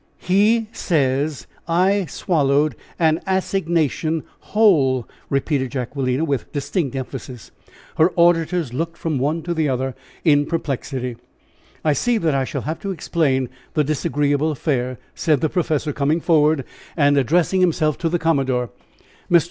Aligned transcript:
"He 0.17 0.67
says 0.71 1.45
I 1.67 2.05
swallowed 2.05 2.75
an 2.97 3.21
assignation 3.27 4.23
whole!" 4.39 5.07
repeated 5.29 5.69
Jacquelina, 5.69 6.25
with 6.25 6.51
distinct 6.51 6.95
emphasis. 6.95 7.51
Her 7.99 8.11
auditors 8.17 8.73
looked 8.73 8.97
from 8.97 9.19
one 9.19 9.43
to 9.43 9.51
another 9.51 9.93
in 10.25 10.47
perplexity. 10.47 11.17
"I 11.85 11.93
see 11.93 12.17
that 12.17 12.33
I 12.33 12.45
shall 12.45 12.63
have 12.63 12.79
to 12.79 12.89
explain 12.89 13.47
the 13.75 13.83
disagreeable 13.83 14.49
affair," 14.49 14.97
said 15.13 15.39
the 15.39 15.49
professor, 15.49 15.93
coming 15.93 16.19
forward, 16.19 16.63
and 16.97 17.15
addressing 17.15 17.61
himself 17.61 17.99
to 17.99 18.09
the 18.09 18.17
commodore. 18.17 18.71
"Mr. 19.29 19.39